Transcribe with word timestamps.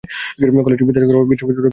কলেজটি 0.65 0.83
বিদ্যাসাগর 0.87 1.29
বিশ্ববিদ্যালয়ের 1.31 1.61
অধিভুক্ত। 1.61 1.67